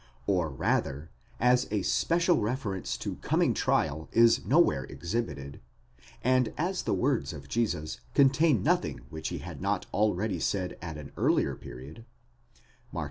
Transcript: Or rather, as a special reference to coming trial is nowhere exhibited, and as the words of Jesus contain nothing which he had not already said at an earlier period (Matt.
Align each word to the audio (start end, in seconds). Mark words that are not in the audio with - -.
Or 0.25 0.49
rather, 0.49 1.11
as 1.39 1.67
a 1.69 1.83
special 1.83 2.41
reference 2.41 2.97
to 2.97 3.17
coming 3.17 3.53
trial 3.53 4.09
is 4.11 4.43
nowhere 4.43 4.83
exhibited, 4.85 5.61
and 6.23 6.51
as 6.57 6.81
the 6.81 6.93
words 6.95 7.33
of 7.33 7.47
Jesus 7.47 7.99
contain 8.15 8.63
nothing 8.63 9.01
which 9.11 9.27
he 9.29 9.37
had 9.37 9.61
not 9.61 9.85
already 9.93 10.39
said 10.39 10.75
at 10.81 10.97
an 10.97 11.11
earlier 11.17 11.55
period 11.55 12.03
(Matt. 12.91 12.99